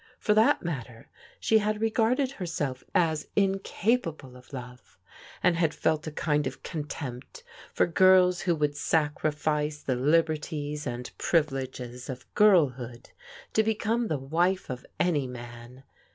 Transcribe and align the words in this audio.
For 0.17 0.33
that 0.33 0.63
matter, 0.63 1.11
she 1.39 1.59
had 1.59 1.79
regarded 1.79 2.31
herself 2.31 2.83
as 2.95 3.27
in 3.35 3.59
capable 3.59 4.35
of 4.35 4.51
love, 4.51 4.97
and 5.43 5.55
had 5.55 5.75
felt 5.75 6.07
a 6.07 6.11
kind 6.11 6.47
of 6.47 6.63
contempt 6.63 7.43
for 7.71 7.85
girls 7.85 8.41
who 8.41 8.55
would 8.55 8.75
sacrifice 8.75 9.83
the 9.83 9.93
liberties 9.95 10.87
and 10.87 11.11
privileges 11.19 12.09
of 12.09 12.25
girl 12.33 12.69
hood 12.69 13.11
to 13.53 13.61
become 13.61 14.07
the 14.07 14.17
wife 14.17 14.71
of 14.71 14.87
any 14.99 15.27
man. 15.27 15.83